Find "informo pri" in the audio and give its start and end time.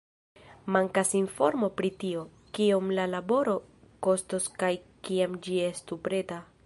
1.23-1.91